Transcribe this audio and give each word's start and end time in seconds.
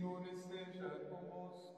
Senhor 0.00 0.24
esteja 0.24 0.88
convosco. 1.10 1.69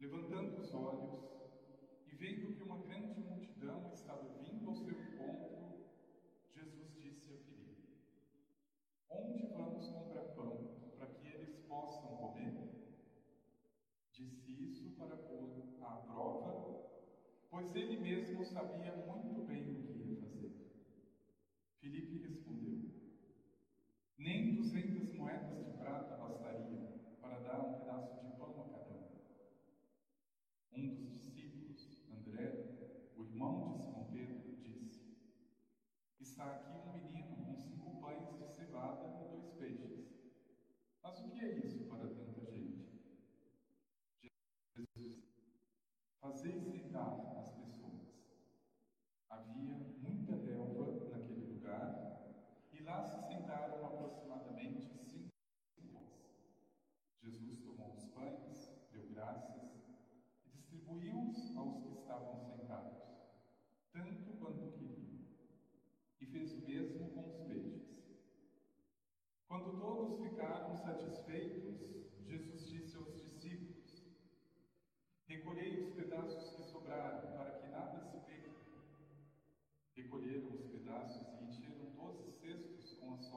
Levantando 0.00 0.60
os 0.60 0.72
olhos 0.72 1.28
e 2.06 2.14
vendo 2.14 2.54
que 2.54 2.62
uma 2.62 2.80
grande 2.84 3.20
multidão 3.20 3.92
estava 3.92 4.28
vindo 4.44 4.68
ao 4.68 4.76
seu 4.76 4.94
encontro, 4.94 5.84
Jesus 6.54 6.94
disse 7.00 7.32
a 7.32 7.38
Filipe: 7.38 7.88
Onde 9.10 9.46
vamos 9.48 9.88
comprar 9.88 10.22
pão 10.36 10.70
para 10.96 11.08
que 11.08 11.26
eles 11.26 11.58
possam 11.66 12.16
comer? 12.16 12.78
Disse 14.12 14.52
isso 14.70 14.96
para 14.96 15.16
pôr 15.16 15.66
à 15.82 15.96
prova, 16.06 16.80
pois 17.50 17.74
ele 17.74 18.00
mesmo 18.00 18.44
sabia 18.44 18.94
muito 19.04 19.42
bem 19.46 19.68
o 19.68 19.82
que 19.82 20.10
ia 20.10 20.20
fazer. 20.20 20.52
Filipe 21.80 22.18
respondeu: 22.18 22.88
Nem 24.16 24.54
duzentas 24.54 25.12
moedas 25.12 25.64
de 25.66 25.76
prata 25.76 26.16
bastariam 26.16 26.86
para 27.20 27.40
dar 27.40 27.60
um 27.62 27.87
que 41.38 41.44
é 41.44 41.48
isso? 41.50 41.87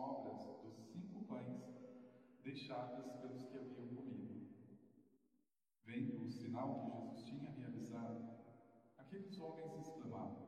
sobras 0.01 0.44
dos 0.63 0.75
cinco 0.91 1.23
pães 1.25 1.62
deixadas 2.44 3.12
pelos 3.22 3.44
que 3.45 3.57
haviam 3.57 3.95
comido. 3.95 4.50
Vendo 5.85 6.23
o 6.23 6.31
sinal 6.31 6.79
que 6.79 6.91
Jesus 6.91 7.23
tinha 7.23 7.51
realizado, 7.51 8.17
aqueles 8.97 9.38
homens 9.40 9.73
exclamaram: 9.75 10.47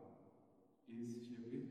Este 0.87 1.35
é 1.35 1.62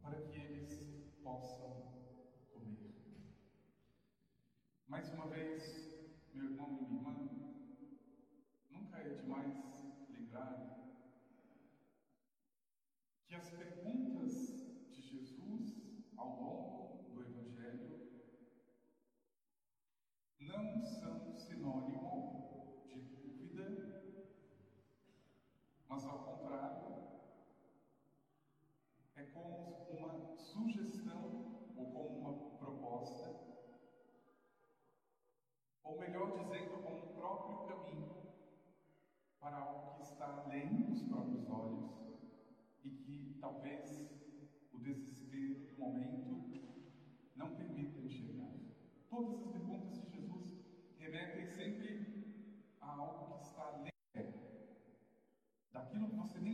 para 0.00 0.16
que 0.22 0.36
eles 0.38 0.88
possam 1.22 1.82
comer? 2.52 2.94
Mais 4.88 5.10
uma 5.10 5.28
vez, 5.28 5.85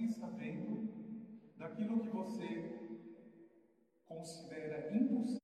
fique 0.03 0.15
sabendo 0.15 0.89
daquilo 1.57 2.01
que 2.01 2.09
você 2.09 2.47
considera 4.05 4.93
impossível. 4.97 5.39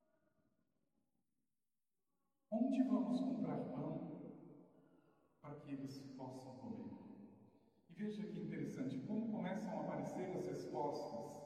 Onde 2.51 2.83
vamos 2.83 3.21
comprar 3.21 3.59
pão 3.73 4.33
para 5.41 5.55
que 5.61 5.73
eles 5.73 5.99
possam 6.17 6.57
comer? 6.57 6.91
E 7.89 7.93
veja 7.95 8.23
que 8.27 8.41
interessante 8.41 8.99
como 9.07 9.31
começam 9.31 9.79
a 9.79 9.85
aparecer 9.85 10.37
as 10.37 10.47
respostas, 10.47 11.39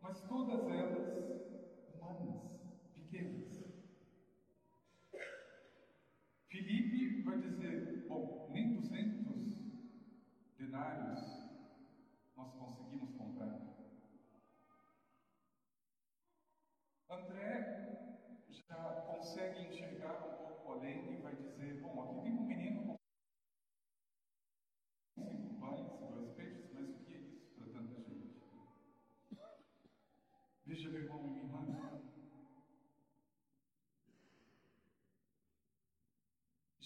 mas 0.00 0.20
todas 0.28 0.68
elas 0.68 1.66
humanas, 1.94 2.60
pequenas. 2.94 3.64
Filipe 6.48 7.22
vai 7.22 7.40
dizer: 7.40 8.06
bom, 8.06 8.48
nem 8.52 8.74
200 8.74 9.56
denários 10.58 11.35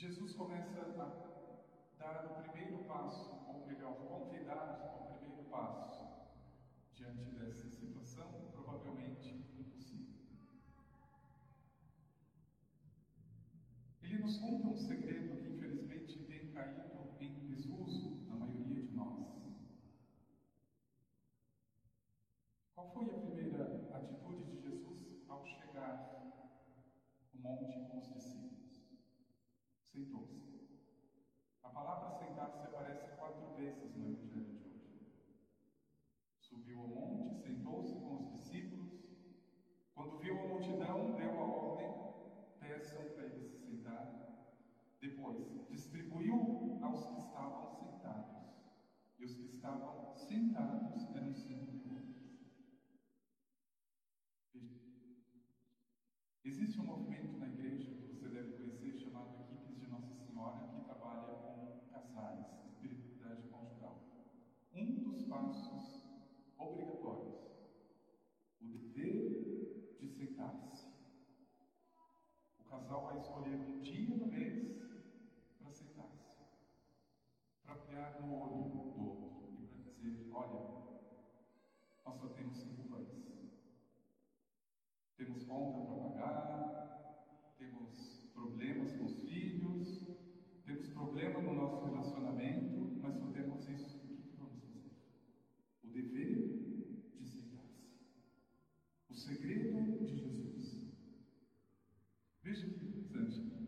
Jesus 0.01 0.33
começa 0.33 0.81
a 0.81 1.99
dar 1.99 2.25
o 2.25 2.43
primeiro 2.43 2.85
passo, 2.85 3.33
ou 3.47 3.67
melhor, 3.67 3.97
convidar 3.97 4.81
ao 4.95 5.19
primeiro 5.19 5.45
passo 5.51 6.07
diante 6.95 7.31
dessa 7.33 7.69
situação, 7.69 8.49
provavelmente 8.51 9.29
impossível. 9.59 10.15
Ele 14.03 14.19
nos 14.21 14.39
conta 14.39 14.69
um 14.69 14.77
segredo 14.79 15.37
que 15.37 15.51
infelizmente 15.51 16.25
tem 16.25 16.51
caído 16.51 17.15
em 17.21 17.47
desuso 17.49 18.25
na 18.27 18.37
maioria 18.37 18.83
de 18.83 18.95
nós. 18.95 19.29
Qual 22.75 22.91
foi 22.95 23.11
a 23.11 23.19
primeira 23.19 23.87
atitude 23.93 24.45
de 24.45 24.63
Jesus 24.63 25.29
ao 25.29 25.45
chegar 25.45 26.57
no 27.35 27.41
monte 27.43 27.87
com 27.91 27.99
os 27.99 28.15
discípulos? 28.15 28.50
Sentou-se. 29.93 30.41
A 31.65 31.69
palavra 31.69 32.11
sentar-se 32.19 32.63
aparece 32.63 33.17
quatro 33.17 33.55
vezes 33.57 33.93
no 33.97 34.07
Evangelho 34.07 34.59
de 34.59 34.69
hoje. 34.69 35.11
Subiu 36.39 36.81
ao 36.81 36.89
monte, 36.89 37.43
sentou-se 37.43 37.95
com 37.95 38.19
os 38.19 38.31
discípulos. 38.31 38.93
Quando 39.93 40.19
viu 40.19 40.39
a 40.39 40.47
multidão, 40.47 41.17
deu 41.17 41.41
a 41.41 41.45
ordem: 41.45 41.91
peçam 42.61 43.03
para 43.15 43.25
ele 43.25 43.41
se 43.41 43.59
sentar. 43.67 44.21
Depois, 45.01 45.69
distribuiu 45.69 46.79
aos 46.83 47.07
que 47.07 47.19
estavam 47.19 47.67
sentados. 47.75 48.49
E 49.19 49.25
os 49.25 49.35
que 49.35 49.43
estavam 49.43 50.15
sentados 50.15 50.90
de 70.01 70.09
sentar-se. 70.09 70.87
O 72.59 72.65
casal 72.65 73.07
vai 73.07 73.19
escolher 73.19 73.55
um 73.55 73.81
dia 73.81 74.17
do 74.17 74.27
mês 74.27 74.79
para 75.59 75.71
sentar-se, 75.71 76.39
para 77.63 77.83
olhar 77.83 78.21
no 78.21 78.35
olho 78.35 78.71
do 78.71 79.01
outro 79.01 79.57
e 79.61 79.67
para 79.67 79.83
dizer: 79.83 80.31
olha, 80.33 80.81
nós 82.05 82.19
só 82.19 82.29
temos 82.29 82.57
cinco 82.57 82.89
pães. 82.89 83.09
Temos 85.17 85.45
conta 85.45 86.19
para 86.19 86.81
temos 87.59 88.31
problemas 88.33 88.93
com 88.97 89.05
os 89.05 89.21
filhos, 89.29 90.07
temos 90.65 90.89
problema 90.89 91.43
no 91.43 91.55
nosso 91.55 91.85
relacionamento, 91.85 92.99
mas 93.03 93.17
só 93.17 93.27
temos 93.27 93.69
isso. 93.69 93.99
O 93.99 94.23
que 94.23 94.37
vamos 94.39 94.63
fazer? 94.63 94.93
O 95.85 95.89
dever 95.89 97.17
de 97.19 97.27
sentar-se. 97.27 97.85
O 99.11 99.15
segredo 99.15 100.07
de 100.07 100.17
Jesus. 100.17 100.91
Veja 102.43 102.67
que 102.71 102.87
interessante. 102.87 103.61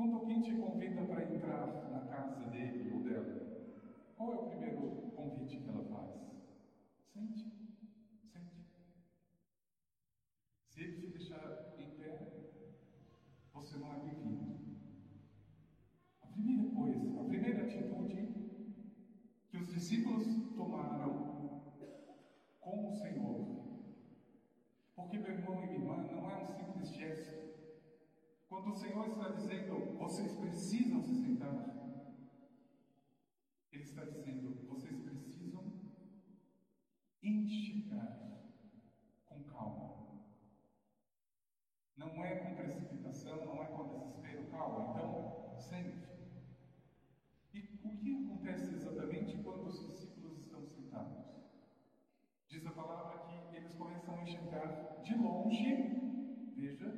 Quando 0.00 0.16
alguém 0.16 0.40
te 0.40 0.56
convida 0.56 1.02
para 1.02 1.24
entrar 1.24 1.90
na 1.90 2.00
casa 2.06 2.46
dele 2.46 2.90
ou 2.90 3.02
dela, 3.02 3.68
qual 4.16 4.32
é 4.32 4.36
o 4.36 4.48
primeiro 4.48 5.12
convite 5.14 5.58
que 5.58 5.68
ela 5.68 5.84
faz? 5.84 6.18
Sente, 7.04 7.44
sente. 8.22 8.64
Se 10.68 10.80
ele 10.80 10.96
te 11.02 11.06
deixar 11.08 11.74
em 11.78 11.90
pé, 11.98 12.18
você 13.52 13.76
não 13.76 13.92
é 13.92 13.98
bem-vindo. 13.98 14.78
A 16.22 16.28
primeira 16.28 16.74
coisa, 16.74 17.20
a 17.20 17.24
primeira 17.24 17.64
atitude 17.64 18.56
que 19.50 19.58
os 19.58 19.66
discípulos 19.66 20.24
tomaram 20.56 21.60
com 22.58 22.88
o 22.88 22.94
Senhor, 22.94 23.66
porque 24.96 25.18
meu 25.18 25.30
irmão 25.30 25.62
e 25.62 25.66
minha 25.66 25.78
irmã 25.78 25.96
não 26.10 26.30
é 26.30 26.42
um 26.42 26.48
simples 26.48 26.88
gesto. 26.88 27.50
Quando 28.50 28.70
o 28.70 28.74
Senhor 28.74 29.06
está 29.06 29.28
dizendo, 29.28 29.96
vocês 29.96 30.32
precisam 30.32 31.00
se 31.04 31.14
sentar, 31.14 31.54
Ele 33.70 33.82
está 33.84 34.04
dizendo, 34.04 34.66
vocês 34.66 34.98
precisam 34.98 35.72
enxergar 37.22 38.42
com 39.24 39.44
calma. 39.44 40.20
Não 41.96 42.24
é 42.24 42.34
com 42.40 42.56
precipitação, 42.56 43.46
não 43.46 43.62
é 43.62 43.66
com 43.66 43.86
desespero, 43.86 44.50
calma. 44.50 44.90
Então, 44.90 45.56
sente. 45.56 46.08
E 47.54 47.60
o 47.60 47.89
que 48.00 48.24
acontece 48.24 48.74
exatamente 48.74 49.36
quando 49.42 49.66
os 49.66 49.78
discípulos 49.86 50.38
estão 50.38 50.66
sentados? 50.66 51.18
Diz 52.48 52.66
a 52.66 52.72
palavra 52.72 53.18
que 53.26 53.56
eles 53.56 53.74
começam 53.74 54.14
a 54.14 54.22
enxergar 54.22 55.02
de 55.02 55.14
longe, 55.14 56.52
veja, 56.56 56.88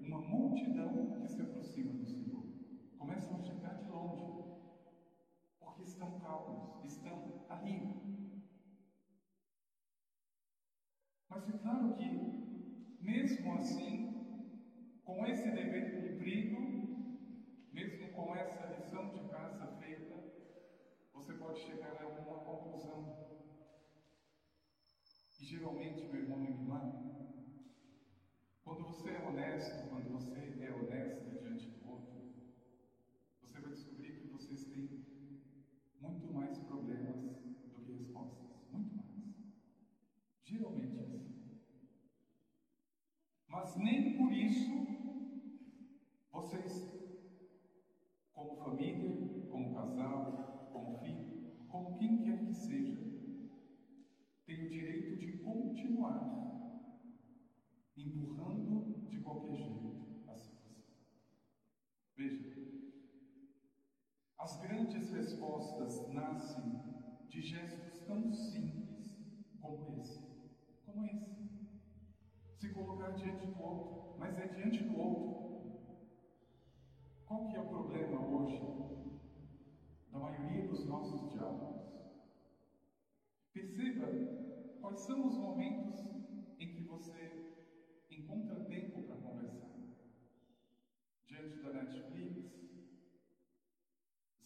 uma 0.00 0.20
multidão 0.20 1.20
que 1.20 1.28
se 1.28 1.42
aproxima 1.42 1.92
do 1.92 2.06
Senhor. 2.06 2.46
Começam 2.96 3.36
a 3.36 3.40
enxergar 3.40 3.74
de 3.74 3.88
longe, 3.88 4.24
porque 5.58 5.82
estão 5.82 6.20
calmos, 6.20 6.84
estão 6.84 7.44
ali. 7.48 8.02
Mas 11.28 11.48
é 11.48 11.58
claro 11.58 11.94
que, 11.94 12.96
mesmo 13.00 13.52
assim, 13.54 14.12
com 15.04 15.26
esse 15.26 15.50
dever 15.50 16.12
cumprido, 16.12 16.56
mesmo 17.72 18.12
com 18.12 18.36
essa 18.36 18.66
lição 18.66 19.08
de 19.10 19.28
casa 19.28 19.66
feita, 19.78 20.22
você 21.12 21.31
pode 21.42 21.60
chegar 21.60 21.96
a 21.96 22.04
alguma 22.04 22.38
conclusão. 22.44 23.02
E 25.40 25.44
geralmente, 25.44 26.04
meu 26.06 26.22
irmão 26.22 26.44
irmã, 26.44 26.80
quando 28.64 28.84
você 28.84 29.10
é 29.10 29.26
honesto, 29.26 29.88
quando 29.90 30.08
você 30.12 30.62
é 30.62 30.72
honesta 30.72 31.30
diante 31.40 31.68
do 31.68 31.90
outro, 31.90 32.22
você 33.40 33.60
vai 33.60 33.70
descobrir 33.72 34.20
que 34.20 34.28
vocês 34.28 34.64
têm 34.66 35.04
muito 36.00 36.32
mais 36.32 36.56
problemas 36.58 37.20
do 37.64 37.70
que 37.74 37.92
respostas. 37.92 38.70
Muito 38.72 38.94
mais. 38.94 39.12
Geralmente 40.44 40.96
é 40.96 41.00
assim. 41.00 41.22
Mas 43.48 43.76
nem 43.76 44.16
por 44.16 44.32
isso 44.32 44.72
vocês, 46.30 46.88
como 48.32 48.56
família, 48.64 49.48
como 49.50 49.74
casal, 49.74 50.70
como 50.72 50.98
filho, 51.02 51.66
como 51.68 51.98
quem 51.98 52.22
quer 52.22 52.46
que 52.46 52.54
seja, 52.54 52.98
têm 54.46 54.66
o 54.66 54.70
direito 54.70 55.16
de 55.18 55.38
continuar 55.38 56.32
empurrando 57.96 59.08
de 59.08 59.20
qualquer 59.20 59.56
jeito 59.56 60.00
a 60.00 60.04
situação. 60.04 60.56
Veja, 62.16 62.52
as 64.38 64.60
grandes 64.60 65.10
respostas 65.12 66.08
nascem 66.08 66.72
de 67.28 67.40
gestos 67.42 68.00
tão 68.06 68.32
simples 68.32 69.16
como 69.60 70.00
esse, 70.00 70.20
como 70.84 71.04
esse. 71.04 71.42
Se 72.62 72.72
colocar 72.72 73.10
diante 73.10 73.44
do 73.48 73.60
outro, 73.60 74.14
mas 74.20 74.38
é 74.38 74.46
diante 74.54 74.84
do 74.84 74.96
outro. 74.96 75.32
Qual 77.26 77.48
que 77.48 77.56
é 77.56 77.60
o 77.60 77.66
problema 77.66 78.20
hoje 78.24 78.62
da 80.12 80.20
maioria 80.20 80.68
dos 80.68 80.86
nossos 80.86 81.32
diálogos? 81.32 81.82
Perceba 83.52 84.06
quais 84.80 85.00
são 85.00 85.26
os 85.26 85.38
momentos 85.38 86.06
em 86.60 86.72
que 86.72 86.82
você 86.82 87.42
encontra 88.12 88.62
tempo 88.66 89.02
para 89.08 89.16
conversar. 89.16 89.74
Diante 91.26 91.60
da 91.64 91.72
Netflix, 91.72 92.46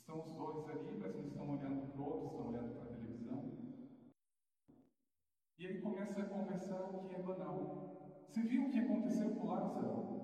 estão 0.01 0.25
os 0.25 0.35
dois 0.37 0.67
ali, 0.71 0.97
mas 0.97 1.15
não 1.15 1.29
estão 1.29 1.51
olhando 1.51 1.93
para 1.93 2.01
o 2.01 2.05
outro, 2.07 2.31
estão 2.31 2.49
olhando 2.49 2.79
para 2.79 2.85
a 2.87 2.93
televisão. 2.97 3.67
E 5.59 5.67
aí 5.67 5.83
começa 5.83 6.23
a 6.23 6.25
conversar 6.25 6.83
o 6.83 7.05
que 7.05 7.15
é 7.15 7.23
banal. 7.23 7.86
Você 8.37 8.43
viu 8.43 8.67
o 8.67 8.71
que 8.71 8.81
aconteceu 8.81 9.31
com 9.31 9.47
Lázaro? 9.47 10.21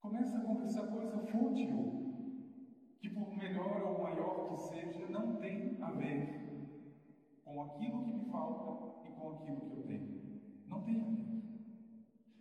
Começa 0.00 0.38
a 0.38 0.40
conversar 0.42 0.86
coisa 0.86 1.18
fútil, 1.18 2.28
que 3.00 3.08
por 3.08 3.36
melhor 3.36 3.82
ou 3.82 4.04
maior 4.04 4.48
que 4.48 4.56
seja, 4.56 5.04
não 5.08 5.40
tem 5.40 5.76
a 5.82 5.90
ver 5.90 6.78
com 7.44 7.60
aquilo 7.62 8.04
que 8.04 8.12
me 8.12 8.30
falta 8.30 9.08
e 9.08 9.10
com 9.10 9.30
aquilo 9.32 9.68
que 9.68 9.76
eu 9.78 9.82
tenho. 9.82 10.38
Não 10.68 10.84
tem 10.84 11.00
a 11.00 11.04
ver. 11.06 11.42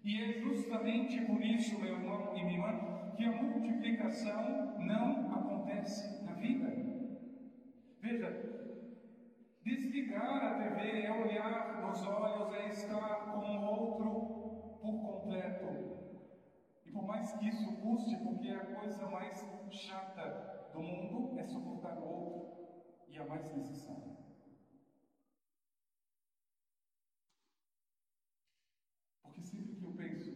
E 0.03 0.15
é 0.15 0.33
justamente 0.41 1.19
por 1.25 1.43
isso, 1.43 1.79
meu 1.79 1.95
irmão 1.95 2.37
e 2.37 2.43
minha 2.43 2.59
irmã, 2.59 3.15
que 3.17 3.25
a 3.25 3.31
multiplicação 3.31 4.77
não 4.77 5.33
acontece 5.33 6.23
na 6.23 6.33
vida. 6.33 6.69
Veja, 7.99 8.50
desligar 10.11 10.43
a 10.43 10.57
TV 10.57 11.03
é 11.03 11.11
olhar 11.11 11.81
nos 11.81 12.03
olhos, 12.03 12.53
é 12.53 12.69
estar 12.69 13.31
com 13.31 13.39
o 13.39 13.61
outro 13.63 14.79
por 14.81 14.99
completo. 15.01 15.67
E 16.85 16.91
por 16.91 17.05
mais 17.07 17.31
que 17.31 17.47
isso 17.47 17.71
custe, 17.77 18.17
porque 18.17 18.49
a 18.49 18.65
coisa 18.75 19.07
mais 19.09 19.39
chata 19.71 20.69
do 20.73 20.81
mundo 20.81 21.39
é 21.39 21.45
suportar 21.47 21.97
o 21.97 22.03
outro 22.03 22.51
e 23.07 23.17
a 23.17 23.25
mais 23.25 23.49
necessária. 23.53 24.11
Porque 29.23 29.41
sempre 29.45 29.77
que 29.77 29.83
eu 29.85 29.93
penso, 29.93 30.33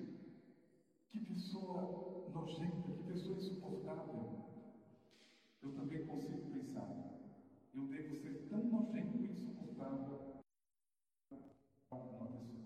que 1.12 1.20
pessoa 1.20 2.24
nojenta, 2.28 2.94
que 2.94 3.04
pessoa 3.04 3.38
insuportável, 3.38 4.42
eu 5.62 5.74
também 5.74 6.06
consigo 6.08 6.50
pensar, 6.50 7.15
eu 7.76 7.88
devo 7.88 8.16
ser 8.16 8.48
tão 8.48 8.64
nojento 8.64 9.18
e 9.18 9.32
insuportável 9.32 10.42
para 11.90 11.98
uma 12.00 12.28
pessoa. 12.28 12.64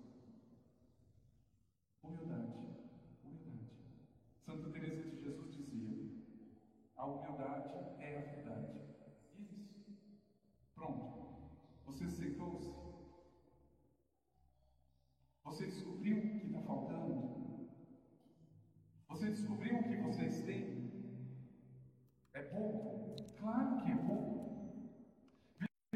Humildade, 2.03 2.53
humildade. 3.23 3.69
Santa 4.45 4.69
Teresa 4.69 5.09
de 5.09 5.23
Jesus 5.23 5.55
dizia: 5.55 6.09
a 6.95 7.05
humildade 7.07 7.69
é 7.99 8.17
a 8.17 8.35
verdade. 8.35 8.81
E 9.35 9.41
é 9.41 9.55
isso. 9.55 9.97
Pronto. 10.75 11.49
Você 11.85 12.03
aceitou-se. 12.03 12.71
Você 15.43 15.65
descobriu 15.65 16.19
o 16.19 16.21
que 16.21 16.45
está 16.45 16.61
faltando. 16.61 17.69
Você 19.07 19.31
descobriu 19.31 19.79
o 19.79 19.83
que 19.83 19.95
vocês 19.97 20.43
têm. 20.43 21.17
É 22.33 22.43
pouco? 22.43 23.15
Claro 23.39 23.83
que 23.83 23.91
é 23.91 23.95
pouco. 23.95 24.39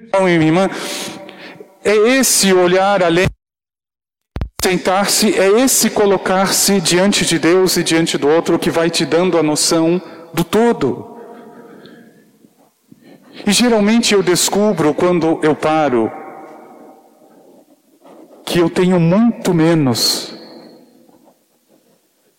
Então, 0.07 0.23
minha 0.23 0.35
irmã, 0.35 0.69
é 1.83 1.95
esse 1.95 2.53
olhar 2.53 3.01
além 3.01 3.27
sentar-se, 4.63 5.37
é 5.37 5.59
esse 5.59 5.89
colocar-se 5.89 6.79
diante 6.79 7.25
de 7.25 7.37
Deus 7.37 7.75
e 7.75 7.83
diante 7.83 8.17
do 8.17 8.29
outro 8.29 8.57
que 8.57 8.69
vai 8.69 8.89
te 8.89 9.05
dando 9.05 9.37
a 9.37 9.43
noção 9.43 10.01
do 10.33 10.43
todo. 10.43 11.17
E 13.45 13.51
geralmente 13.51 14.13
eu 14.13 14.23
descubro 14.23 14.93
quando 14.93 15.39
eu 15.43 15.53
paro 15.53 16.09
que 18.45 18.59
eu 18.59 18.69
tenho 18.69 18.99
muito 18.99 19.53
menos, 19.53 20.33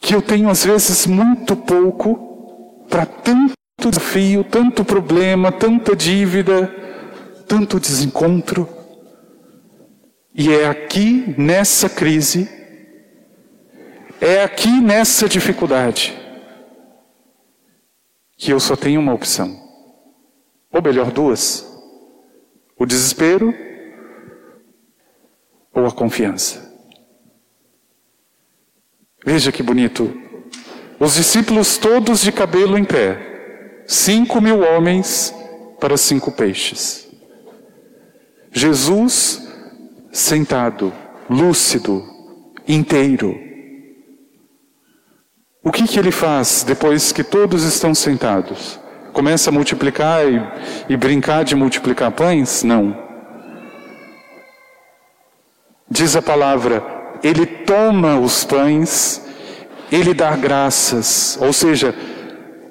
que 0.00 0.14
eu 0.14 0.22
tenho 0.22 0.48
às 0.48 0.64
vezes 0.64 1.06
muito 1.06 1.54
pouco 1.56 2.86
para 2.88 3.04
tanto 3.04 3.54
desafio, 3.78 4.44
tanto 4.44 4.82
problema, 4.82 5.52
tanta 5.52 5.94
dívida, 5.94 6.83
tanto 7.46 7.80
desencontro. 7.80 8.68
E 10.34 10.50
é 10.52 10.66
aqui 10.66 11.34
nessa 11.38 11.88
crise, 11.88 12.48
é 14.20 14.42
aqui 14.42 14.80
nessa 14.80 15.28
dificuldade, 15.28 16.18
que 18.36 18.52
eu 18.52 18.58
só 18.58 18.74
tenho 18.74 19.00
uma 19.00 19.14
opção. 19.14 19.62
Ou 20.72 20.82
melhor, 20.82 21.12
duas: 21.12 21.64
o 22.76 22.84
desespero 22.84 23.54
ou 25.72 25.86
a 25.86 25.92
confiança. 25.92 26.72
Veja 29.24 29.52
que 29.52 29.62
bonito. 29.62 30.12
Os 30.98 31.14
discípulos 31.14 31.78
todos 31.78 32.20
de 32.20 32.30
cabelo 32.30 32.78
em 32.78 32.84
pé, 32.84 33.84
cinco 33.86 34.40
mil 34.40 34.60
homens 34.60 35.34
para 35.80 35.96
cinco 35.96 36.30
peixes. 36.32 37.03
Jesus 38.56 39.42
sentado, 40.12 40.92
lúcido, 41.28 42.04
inteiro. 42.68 43.36
O 45.60 45.72
que, 45.72 45.88
que 45.88 45.98
ele 45.98 46.12
faz 46.12 46.62
depois 46.62 47.10
que 47.10 47.24
todos 47.24 47.64
estão 47.64 47.92
sentados? 47.92 48.78
Começa 49.12 49.50
a 49.50 49.52
multiplicar 49.52 50.24
e, 50.24 50.40
e 50.88 50.96
brincar 50.96 51.44
de 51.44 51.56
multiplicar 51.56 52.12
pães? 52.12 52.62
Não. 52.62 52.96
Diz 55.90 56.14
a 56.14 56.22
palavra, 56.22 56.82
ele 57.24 57.44
toma 57.44 58.20
os 58.20 58.44
pães, 58.44 59.20
ele 59.90 60.14
dá 60.14 60.36
graças, 60.36 61.36
ou 61.40 61.52
seja, 61.52 61.92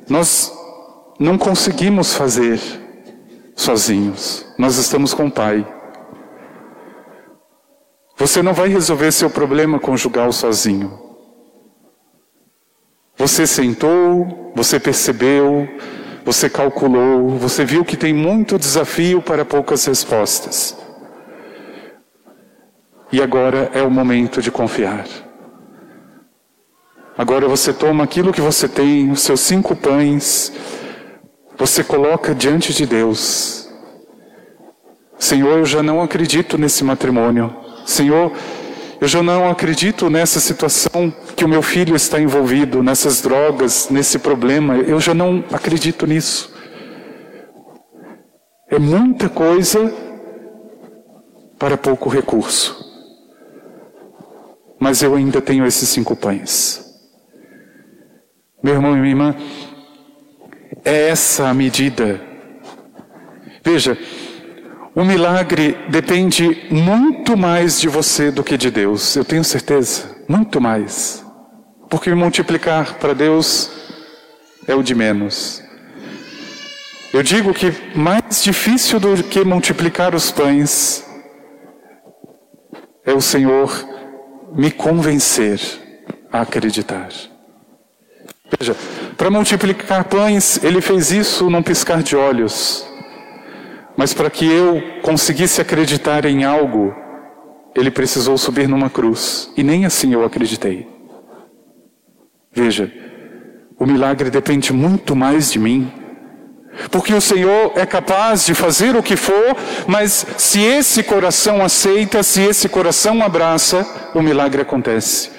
nós 0.08 0.50
não 1.20 1.38
conseguimos 1.38 2.14
fazer 2.14 2.83
sozinhos, 3.56 4.46
nós 4.58 4.78
estamos 4.78 5.14
com 5.14 5.28
o 5.28 5.32
Pai. 5.32 5.66
Você 8.18 8.42
não 8.42 8.54
vai 8.54 8.70
resolver 8.70 9.12
seu 9.12 9.30
problema 9.30 9.80
conjugal 9.80 10.32
sozinho. 10.32 11.00
Você 13.18 13.46
sentou, 13.46 14.52
você 14.56 14.80
percebeu, 14.80 15.68
você 16.26 16.50
calculou, 16.50 17.30
você 17.30 17.66
viu 17.66 17.84
que 17.84 17.98
tem 17.98 18.14
muito 18.14 18.58
desafio 18.58 19.22
para 19.22 19.44
poucas 19.44 19.86
respostas. 19.86 20.78
E 23.12 23.22
agora 23.22 23.70
é 23.74 23.84
o 23.84 23.92
momento 23.92 24.42
de 24.42 24.50
confiar. 24.50 25.06
Agora 27.16 27.48
você 27.48 27.72
toma 27.72 28.04
aquilo 28.04 28.34
que 28.34 28.42
você 28.42 28.68
tem, 28.68 29.12
os 29.12 29.22
seus 29.22 29.42
cinco 29.42 29.76
pães, 29.76 30.52
você 31.58 31.84
coloca 31.84 32.34
diante 32.34 32.74
de 32.74 32.86
Deus. 32.86 33.70
Senhor, 35.18 35.60
eu 35.60 35.66
já 35.66 35.82
não 35.82 36.02
acredito 36.02 36.58
nesse 36.58 36.84
matrimônio. 36.84 37.56
Senhor, 37.86 38.32
eu 39.00 39.08
já 39.08 39.22
não 39.22 39.50
acredito 39.50 40.10
nessa 40.10 40.40
situação 40.40 41.14
que 41.36 41.44
o 41.44 41.48
meu 41.48 41.62
filho 41.62 41.96
está 41.96 42.20
envolvido, 42.20 42.82
nessas 42.82 43.22
drogas, 43.22 43.90
nesse 43.90 44.18
problema. 44.18 44.78
Eu 44.78 45.00
já 45.00 45.14
não 45.14 45.44
acredito 45.52 46.06
nisso. 46.06 46.54
É 48.70 48.80
muita 48.80 49.30
coisa 49.30 49.94
para 51.60 51.78
pouco 51.78 52.10
recurso. 52.10 52.84
Mas 54.80 55.02
eu 55.02 55.16
ainda 55.16 55.42
tenho 55.42 55.66
esses 55.66 55.88
cinco 55.88 56.16
pães. 56.16 56.84
Meu 58.64 58.74
irmão 58.74 58.96
e 58.96 59.00
minha 59.00 59.12
irmã, 59.12 59.36
é 60.84 61.10
essa 61.10 61.48
a 61.48 61.54
medida. 61.54 62.22
Veja, 63.64 63.98
o 64.96 65.04
milagre 65.04 65.78
depende 65.90 66.68
muito 66.70 67.36
mais 67.36 67.80
de 67.80 67.88
você 67.88 68.30
do 68.30 68.44
que 68.44 68.58
de 68.58 68.70
Deus, 68.70 69.16
eu 69.16 69.26
tenho 69.26 69.44
certeza, 69.44 70.16
muito 70.28 70.60
mais. 70.62 71.26
Porque 71.90 72.14
multiplicar 72.14 72.96
para 72.96 73.14
Deus 73.14 73.72
é 74.68 74.76
o 74.76 74.84
de 74.84 74.96
menos. 74.96 75.64
Eu 77.14 77.22
digo 77.22 77.54
que 77.54 77.72
mais 77.96 78.44
difícil 78.44 79.00
do 79.00 79.24
que 79.24 79.44
multiplicar 79.44 80.16
os 80.16 80.32
pães 80.32 81.06
é 83.06 83.14
o 83.14 83.22
Senhor 83.22 83.72
me 84.56 84.72
convencer 84.72 85.60
a 86.32 86.42
acreditar. 86.42 87.10
Veja, 88.60 88.76
para 89.18 89.30
multiplicar 89.30 90.04
pães, 90.06 90.64
ele 90.64 90.82
fez 90.82 91.12
isso 91.12 91.50
num 91.50 91.64
piscar 91.64 92.04
de 92.04 92.16
olhos. 92.16 92.86
Mas 93.96 94.14
para 94.14 94.30
que 94.30 94.46
eu 94.46 94.82
conseguisse 95.02 95.62
acreditar 95.62 96.26
em 96.26 96.44
algo, 96.44 96.94
ele 97.76 97.92
precisou 97.92 98.38
subir 98.38 98.68
numa 98.68 98.90
cruz. 98.90 99.52
E 99.56 99.64
nem 99.64 99.86
assim 99.86 100.14
eu 100.14 100.26
acreditei. 100.26 100.88
Veja, 102.52 102.92
o 103.80 103.86
milagre 103.86 104.30
depende 104.30 104.72
muito 104.74 105.16
mais 105.16 105.52
de 105.52 105.60
mim. 105.60 105.92
Porque 106.90 107.14
o 107.14 107.22
Senhor 107.22 107.74
é 107.76 107.86
capaz 107.86 108.46
de 108.46 108.56
fazer 108.56 108.96
o 108.96 109.04
que 109.04 109.16
for, 109.16 109.56
mas 109.88 110.26
se 110.38 110.60
esse 110.60 111.04
coração 111.04 111.64
aceita, 111.64 112.24
se 112.24 112.42
esse 112.42 112.68
coração 112.68 113.24
abraça, 113.24 113.86
o 114.16 114.22
milagre 114.22 114.64
acontece. 114.64 115.30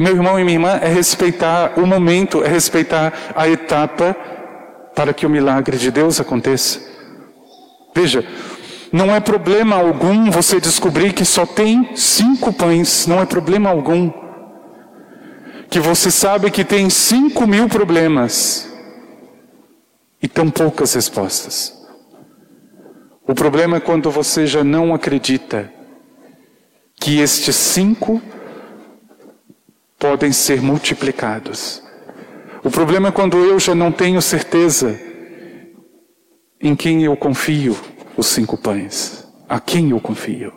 E 0.00 0.02
meu 0.02 0.14
irmão 0.14 0.40
e 0.40 0.44
minha 0.44 0.56
irmã, 0.56 0.78
é 0.80 0.88
respeitar 0.88 1.78
o 1.78 1.84
momento, 1.84 2.42
é 2.42 2.48
respeitar 2.48 3.12
a 3.36 3.46
etapa 3.46 4.16
para 4.94 5.12
que 5.12 5.26
o 5.26 5.28
milagre 5.28 5.76
de 5.76 5.90
Deus 5.90 6.18
aconteça. 6.18 6.80
Veja, 7.94 8.24
não 8.90 9.14
é 9.14 9.20
problema 9.20 9.76
algum 9.76 10.30
você 10.30 10.58
descobrir 10.58 11.12
que 11.12 11.22
só 11.22 11.44
tem 11.44 11.94
cinco 11.94 12.50
pães, 12.50 13.06
não 13.06 13.20
é 13.20 13.26
problema 13.26 13.68
algum. 13.68 14.10
Que 15.68 15.78
você 15.78 16.10
sabe 16.10 16.50
que 16.50 16.64
tem 16.64 16.88
cinco 16.88 17.46
mil 17.46 17.68
problemas 17.68 18.72
e 20.22 20.26
tão 20.26 20.50
poucas 20.50 20.94
respostas. 20.94 21.78
O 23.28 23.34
problema 23.34 23.76
é 23.76 23.80
quando 23.80 24.10
você 24.10 24.46
já 24.46 24.64
não 24.64 24.94
acredita 24.94 25.70
que 26.98 27.20
estes 27.20 27.54
cinco 27.54 28.22
podem 30.00 30.32
ser 30.32 30.60
multiplicados. 30.60 31.80
O 32.64 32.70
problema 32.70 33.10
é 33.10 33.12
quando 33.12 33.36
eu 33.36 33.60
já 33.60 33.74
não 33.74 33.92
tenho 33.92 34.20
certeza 34.20 34.98
em 36.60 36.74
quem 36.74 37.04
eu 37.04 37.16
confio 37.16 37.76
os 38.16 38.26
cinco 38.26 38.58
pães, 38.58 39.24
a 39.48 39.60
quem 39.60 39.90
eu 39.90 40.00
confio. 40.00 40.52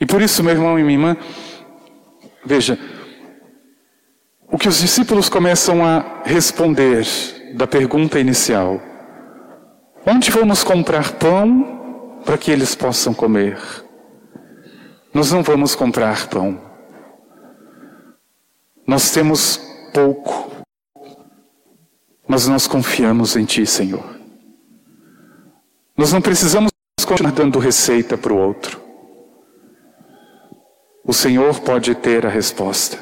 E 0.00 0.06
por 0.06 0.22
isso, 0.22 0.42
meu 0.42 0.54
irmão 0.54 0.78
e 0.78 0.82
minha 0.82 0.94
irmã, 0.94 1.16
veja, 2.42 2.78
que 4.60 4.68
os 4.68 4.78
discípulos 4.78 5.30
começam 5.30 5.82
a 5.82 6.22
responder 6.22 7.06
da 7.54 7.66
pergunta 7.66 8.20
inicial: 8.20 8.78
Onde 10.06 10.30
vamos 10.30 10.62
comprar 10.62 11.12
pão 11.12 12.20
para 12.26 12.36
que 12.36 12.50
eles 12.50 12.74
possam 12.74 13.14
comer? 13.14 13.58
Nós 15.14 15.32
não 15.32 15.42
vamos 15.42 15.74
comprar 15.74 16.28
pão. 16.28 16.69
Nós 18.90 19.12
temos 19.12 19.56
pouco, 19.94 20.50
mas 22.26 22.48
nós 22.48 22.66
confiamos 22.66 23.36
em 23.36 23.44
Ti, 23.44 23.64
Senhor. 23.64 24.18
Nós 25.96 26.12
não 26.12 26.20
precisamos 26.20 26.72
continuar 27.06 27.30
dando 27.30 27.60
receita 27.60 28.18
para 28.18 28.32
o 28.32 28.36
outro. 28.36 28.82
O 31.04 31.12
Senhor 31.12 31.60
pode 31.60 31.94
ter 31.94 32.26
a 32.26 32.28
resposta. 32.28 32.98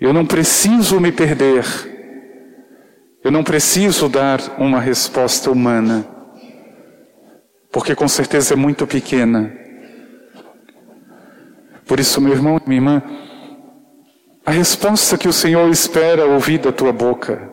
Eu 0.00 0.14
não 0.14 0.24
preciso 0.24 0.98
me 0.98 1.12
perder. 1.12 1.66
Eu 3.22 3.30
não 3.30 3.44
preciso 3.44 4.08
dar 4.08 4.40
uma 4.58 4.80
resposta 4.80 5.50
humana, 5.50 6.06
porque 7.70 7.94
com 7.94 8.08
certeza 8.08 8.54
é 8.54 8.56
muito 8.56 8.86
pequena. 8.86 9.52
Por 11.86 12.00
isso, 12.00 12.18
meu 12.18 12.32
irmão, 12.32 12.58
minha 12.66 12.78
irmã, 12.78 13.02
a 14.46 14.52
resposta 14.52 15.18
que 15.18 15.26
o 15.26 15.32
Senhor 15.32 15.68
espera 15.70 16.24
ouvir 16.24 16.58
da 16.58 16.70
tua 16.70 16.92
boca 16.92 17.50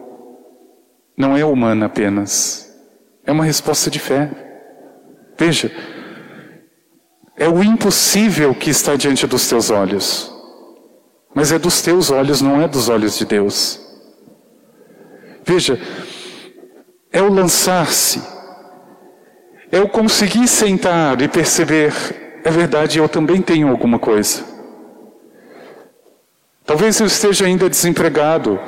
não 1.18 1.36
é 1.36 1.44
humana 1.44 1.88
apenas, 1.88 2.72
é 3.26 3.32
uma 3.32 3.44
resposta 3.44 3.90
de 3.90 3.98
fé. 3.98 4.30
Veja, 5.36 5.72
é 7.36 7.50
o 7.50 7.64
impossível 7.64 8.54
que 8.54 8.70
está 8.70 8.96
diante 8.96 9.26
dos 9.26 9.50
teus 9.50 9.72
olhos, 9.72 10.32
mas 11.34 11.52
é 11.52 11.58
dos 11.58 11.82
teus 11.82 12.12
olhos, 12.12 12.42
não 12.42 12.62
é 12.62 12.68
dos 12.68 12.90
olhos 12.90 13.18
de 13.18 13.26
Deus. 13.26 13.80
Veja, 15.44 15.80
é 17.12 17.24
o 17.24 17.34
lançar-se, 17.34 18.22
é 19.72 19.80
o 19.80 19.90
conseguir 19.90 20.48
sentar 20.48 21.20
e 21.24 21.28
perceber, 21.28 21.92
é 22.44 22.52
verdade, 22.52 23.00
eu 23.00 23.10
também 23.10 23.42
tenho 23.42 23.68
alguma 23.70 23.98
coisa. 23.98 24.53
Talvez 26.66 27.00
eu 27.00 27.08
esteja 27.08 27.46
ainda 27.46 27.70
desempregado. 27.70 28.60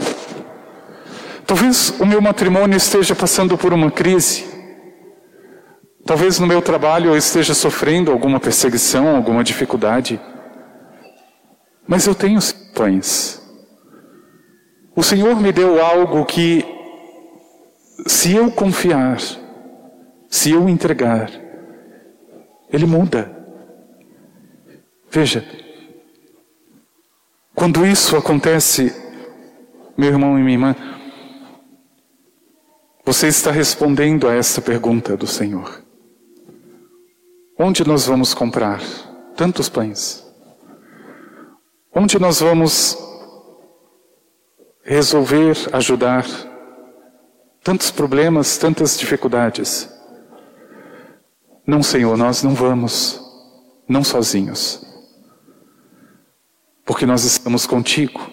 Talvez 1.46 1.92
o 2.00 2.06
meu 2.06 2.22
matrimônio 2.22 2.76
esteja 2.76 3.16
passando 3.16 3.58
por 3.58 3.74
uma 3.74 3.90
crise. 3.90 4.46
Talvez 6.06 6.40
no 6.40 6.46
meu 6.46 6.62
trabalho 6.62 7.12
eu 7.12 7.18
esteja 7.18 7.54
sofrendo 7.54 8.12
alguma 8.12 8.40
perseguição, 8.40 9.16
alguma 9.16 9.44
dificuldade. 9.44 10.20
Mas 11.88 12.06
eu 12.06 12.14
tenho 12.14 12.40
pães. 12.74 13.42
O 14.96 15.04
Senhor 15.04 15.40
me 15.40 15.52
deu 15.52 15.84
algo 15.84 16.26
que, 16.26 16.66
se 18.08 18.36
eu 18.36 18.52
confiar, 18.52 19.18
se 20.30 20.52
eu 20.52 20.68
entregar, 20.68 21.30
Ele 22.72 22.86
muda. 22.86 23.32
Veja, 25.10 25.46
quando 27.56 27.86
isso 27.86 28.18
acontece, 28.18 28.94
meu 29.98 30.10
irmão 30.10 30.38
e 30.38 30.44
minha 30.44 30.56
irmã, 30.56 30.76
você 33.06 33.28
está 33.28 33.50
respondendo 33.50 34.28
a 34.28 34.34
essa 34.34 34.62
pergunta 34.62 35.16
do 35.16 35.26
Senhor. 35.26 35.82
Onde 37.58 37.88
nós 37.88 38.06
vamos 38.06 38.34
comprar 38.34 38.82
tantos 39.38 39.70
pães? 39.70 40.22
Onde 41.96 42.20
nós 42.20 42.42
vamos 42.42 42.98
resolver, 44.84 45.56
ajudar 45.72 46.26
tantos 47.64 47.90
problemas, 47.90 48.58
tantas 48.58 49.00
dificuldades? 49.00 49.90
Não, 51.66 51.82
Senhor, 51.82 52.18
nós 52.18 52.44
não 52.44 52.54
vamos, 52.54 53.22
não 53.88 54.04
sozinhos 54.04 54.95
porque 56.86 57.06
nós 57.06 57.24
estamos 57.24 57.66
contigo. 57.66 58.32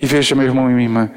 E 0.00 0.06
veja, 0.06 0.34
meu 0.34 0.46
irmão 0.46 0.68
e 0.70 0.74
minha 0.74 0.86
irmã, 0.86 1.10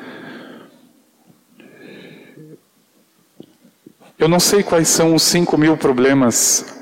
eu 4.19 4.27
não 4.27 4.39
sei 4.39 4.61
quais 4.61 4.89
são 4.89 5.15
os 5.15 5.23
cinco 5.23 5.57
mil 5.57 5.75
problemas, 5.77 6.77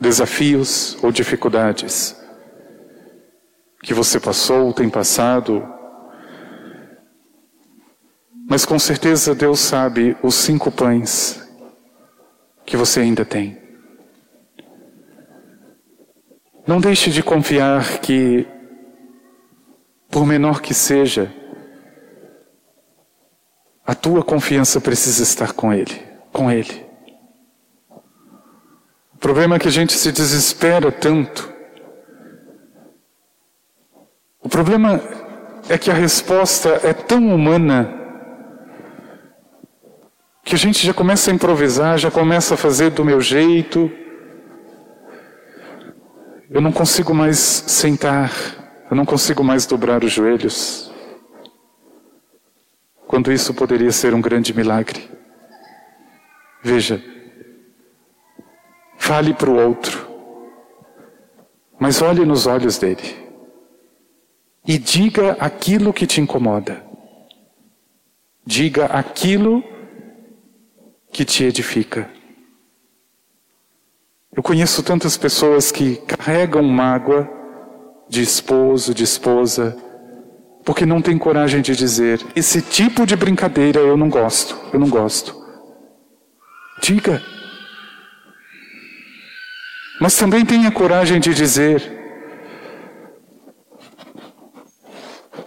desafios 0.00 0.96
ou 1.02 1.10
dificuldades 1.10 2.16
que 3.82 3.92
você 3.92 4.18
passou, 4.18 4.72
tem 4.72 4.88
passado, 4.88 5.66
mas 8.48 8.64
com 8.64 8.78
certeza 8.78 9.34
Deus 9.34 9.60
sabe 9.60 10.16
os 10.22 10.34
cinco 10.34 10.70
pães 10.70 11.40
que 12.64 12.76
você 12.76 13.00
ainda 13.00 13.24
tem. 13.24 13.65
Não 16.66 16.80
deixe 16.80 17.10
de 17.10 17.22
confiar 17.22 18.00
que, 18.00 18.44
por 20.10 20.26
menor 20.26 20.60
que 20.60 20.74
seja, 20.74 21.32
a 23.86 23.94
tua 23.94 24.24
confiança 24.24 24.80
precisa 24.80 25.22
estar 25.22 25.52
com 25.52 25.72
Ele, 25.72 26.02
com 26.32 26.50
Ele. 26.50 26.84
O 29.14 29.18
problema 29.18 29.54
é 29.54 29.58
que 29.60 29.68
a 29.68 29.72
gente 29.72 29.92
se 29.92 30.10
desespera 30.10 30.90
tanto. 30.90 31.54
O 34.42 34.48
problema 34.48 35.00
é 35.68 35.78
que 35.78 35.90
a 35.90 35.94
resposta 35.94 36.80
é 36.82 36.92
tão 36.92 37.32
humana 37.32 37.92
que 40.44 40.54
a 40.54 40.58
gente 40.58 40.84
já 40.84 40.92
começa 40.92 41.30
a 41.30 41.34
improvisar, 41.34 41.96
já 41.96 42.10
começa 42.10 42.54
a 42.54 42.56
fazer 42.56 42.90
do 42.90 43.04
meu 43.04 43.20
jeito. 43.20 43.90
Eu 46.48 46.60
não 46.60 46.70
consigo 46.70 47.12
mais 47.12 47.38
sentar, 47.38 48.30
eu 48.88 48.96
não 48.96 49.04
consigo 49.04 49.42
mais 49.42 49.66
dobrar 49.66 50.04
os 50.04 50.12
joelhos. 50.12 50.92
Quando 53.06 53.32
isso 53.32 53.52
poderia 53.52 53.90
ser 53.90 54.14
um 54.14 54.20
grande 54.20 54.54
milagre. 54.54 55.10
Veja, 56.62 57.02
fale 58.96 59.34
para 59.34 59.50
o 59.50 59.56
outro, 59.56 60.08
mas 61.78 62.00
olhe 62.00 62.24
nos 62.24 62.46
olhos 62.46 62.78
dele 62.78 63.26
e 64.66 64.78
diga 64.78 65.36
aquilo 65.38 65.92
que 65.92 66.06
te 66.06 66.20
incomoda. 66.20 66.84
Diga 68.44 68.86
aquilo 68.86 69.62
que 71.12 71.24
te 71.24 71.44
edifica. 71.44 72.10
Eu 74.36 74.42
conheço 74.42 74.82
tantas 74.82 75.16
pessoas 75.16 75.72
que 75.72 75.96
carregam 75.96 76.62
mágoa 76.62 77.26
de 78.06 78.20
esposo, 78.20 78.92
de 78.92 79.02
esposa, 79.02 79.74
porque 80.62 80.84
não 80.84 81.00
tem 81.00 81.16
coragem 81.16 81.62
de 81.62 81.74
dizer: 81.74 82.20
esse 82.36 82.60
tipo 82.60 83.06
de 83.06 83.16
brincadeira 83.16 83.80
eu 83.80 83.96
não 83.96 84.10
gosto, 84.10 84.54
eu 84.74 84.78
não 84.78 84.90
gosto. 84.90 85.34
Diga. 86.82 87.22
Mas 89.98 90.14
também 90.18 90.44
tenha 90.44 90.70
coragem 90.70 91.18
de 91.18 91.32
dizer: 91.32 91.82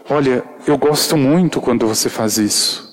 Olha, 0.09 0.43
eu 0.65 0.75
gosto 0.79 1.15
muito 1.15 1.61
quando 1.61 1.87
você 1.87 2.09
faz 2.09 2.39
isso. 2.39 2.89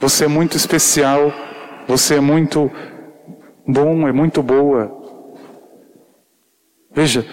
Você 0.00 0.24
é 0.24 0.28
muito 0.28 0.56
especial, 0.56 1.32
você 1.86 2.16
é 2.16 2.20
muito 2.20 2.68
bom, 3.68 4.08
é 4.08 4.12
muito 4.12 4.42
boa. 4.42 4.90
Veja, 6.90 7.24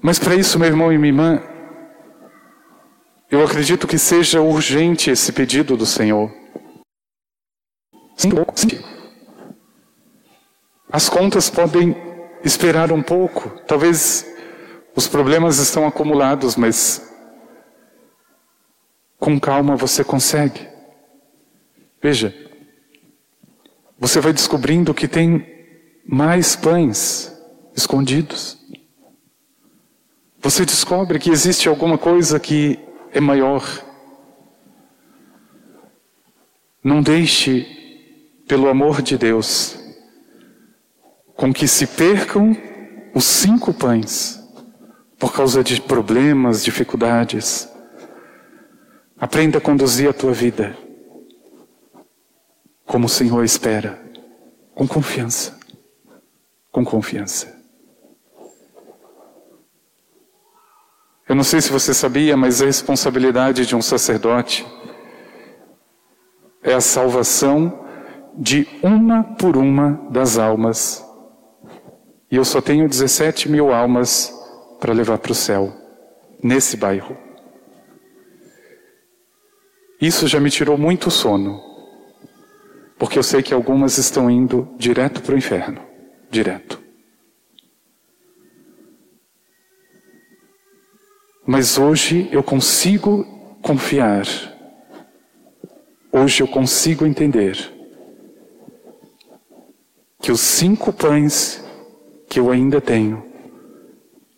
mas 0.00 0.18
para 0.18 0.34
isso, 0.34 0.58
meu 0.58 0.68
irmão 0.68 0.92
e 0.92 0.98
minha 0.98 1.10
irmã, 1.10 1.42
eu 3.30 3.42
acredito 3.42 3.86
que 3.86 3.98
seja 3.98 4.40
urgente 4.40 5.10
esse 5.10 5.32
pedido 5.32 5.76
do 5.76 5.86
Senhor. 5.86 6.30
Sim, 8.14 8.30
sim. 8.54 8.84
As 10.92 11.08
contas 11.08 11.50
podem 11.50 11.96
esperar 12.44 12.92
um 12.92 13.02
pouco. 13.02 13.48
Talvez 13.66 14.26
os 14.94 15.08
problemas 15.08 15.58
estão 15.58 15.86
acumulados, 15.86 16.54
mas 16.54 17.10
com 19.18 19.40
calma 19.40 19.74
você 19.74 20.04
consegue. 20.04 20.68
Veja, 22.02 22.34
você 24.06 24.20
vai 24.20 24.34
descobrindo 24.34 24.92
que 24.92 25.08
tem 25.08 25.46
mais 26.06 26.54
pães 26.54 27.32
escondidos. 27.74 28.58
Você 30.40 30.66
descobre 30.66 31.18
que 31.18 31.30
existe 31.30 31.70
alguma 31.70 31.96
coisa 31.96 32.38
que 32.38 32.78
é 33.14 33.18
maior. 33.18 33.66
Não 36.82 37.00
deixe, 37.00 37.66
pelo 38.46 38.68
amor 38.68 39.00
de 39.00 39.16
Deus, 39.16 39.74
com 41.34 41.50
que 41.50 41.66
se 41.66 41.86
percam 41.86 42.54
os 43.14 43.24
cinco 43.24 43.72
pães 43.72 44.38
por 45.18 45.32
causa 45.32 45.64
de 45.64 45.80
problemas, 45.80 46.62
dificuldades. 46.62 47.66
Aprenda 49.18 49.56
a 49.56 49.62
conduzir 49.62 50.10
a 50.10 50.12
tua 50.12 50.34
vida 50.34 50.83
como 52.86 53.06
o 53.06 53.08
Senhor 53.08 53.44
espera, 53.44 54.00
com 54.74 54.86
confiança. 54.86 55.58
Com 56.70 56.84
confiança. 56.84 57.54
Eu 61.28 61.34
não 61.34 61.44
sei 61.44 61.60
se 61.60 61.72
você 61.72 61.94
sabia, 61.94 62.36
mas 62.36 62.60
a 62.60 62.66
responsabilidade 62.66 63.64
de 63.64 63.74
um 63.74 63.80
sacerdote 63.80 64.66
é 66.62 66.74
a 66.74 66.80
salvação 66.80 67.86
de 68.34 68.68
uma 68.82 69.22
por 69.22 69.56
uma 69.56 70.06
das 70.10 70.38
almas. 70.38 71.04
E 72.30 72.36
eu 72.36 72.44
só 72.44 72.60
tenho 72.60 72.88
17 72.88 73.48
mil 73.48 73.72
almas 73.72 74.32
para 74.80 74.92
levar 74.92 75.18
para 75.18 75.32
o 75.32 75.34
céu, 75.34 75.72
nesse 76.42 76.76
bairro. 76.76 77.16
Isso 80.00 80.26
já 80.26 80.38
me 80.38 80.50
tirou 80.50 80.76
muito 80.76 81.10
sono, 81.10 81.62
porque 82.98 83.18
eu 83.18 83.22
sei 83.22 83.42
que 83.42 83.52
algumas 83.52 83.98
estão 83.98 84.30
indo 84.30 84.68
direto 84.78 85.20
para 85.22 85.34
o 85.34 85.38
inferno 85.38 85.80
direto. 86.30 86.82
Mas 91.46 91.78
hoje 91.78 92.28
eu 92.32 92.42
consigo 92.42 93.24
confiar, 93.62 94.24
hoje 96.10 96.42
eu 96.42 96.48
consigo 96.48 97.06
entender 97.06 97.72
que 100.20 100.32
os 100.32 100.40
cinco 100.40 100.92
pães 100.92 101.62
que 102.28 102.40
eu 102.40 102.50
ainda 102.50 102.80
tenho 102.80 103.22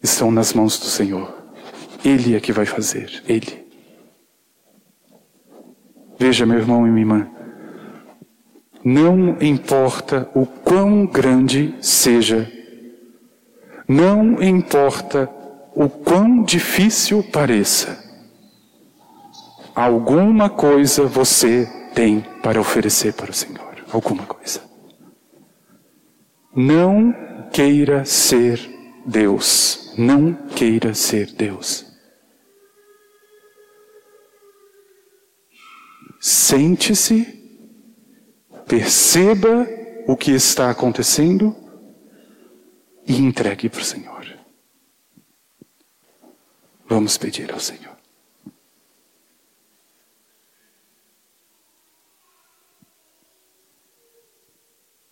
estão 0.02 0.30
nas 0.32 0.52
mãos 0.52 0.78
do 0.78 0.86
Senhor. 0.86 1.32
Ele 2.04 2.36
é 2.36 2.40
que 2.40 2.52
vai 2.52 2.66
fazer, 2.66 3.22
Ele. 3.28 3.64
Veja, 6.18 6.44
meu 6.44 6.58
irmão 6.58 6.86
e 6.86 6.90
minha 6.90 7.02
irmã, 7.02 7.30
não 8.88 9.36
importa 9.42 10.30
o 10.32 10.46
quão 10.46 11.06
grande 11.06 11.74
seja, 11.80 12.48
não 13.88 14.40
importa 14.40 15.28
o 15.74 15.88
quão 15.88 16.44
difícil 16.44 17.20
pareça, 17.32 17.98
alguma 19.74 20.48
coisa 20.48 21.04
você 21.04 21.68
tem 21.96 22.20
para 22.40 22.60
oferecer 22.60 23.12
para 23.14 23.32
o 23.32 23.34
Senhor. 23.34 23.84
Alguma 23.90 24.24
coisa. 24.24 24.60
Não 26.54 27.12
queira 27.52 28.04
ser 28.04 28.60
Deus. 29.04 29.92
Não 29.98 30.32
queira 30.32 30.94
ser 30.94 31.32
Deus. 31.32 31.84
Sente-se 36.20 37.35
perceba 38.66 39.66
o 40.06 40.16
que 40.16 40.32
está 40.32 40.70
acontecendo 40.70 41.56
e 43.06 43.16
entregue 43.16 43.68
para 43.68 43.80
o 43.80 43.84
Senhor. 43.84 44.26
Vamos 46.88 47.16
pedir 47.16 47.52
ao 47.52 47.60
Senhor. 47.60 47.95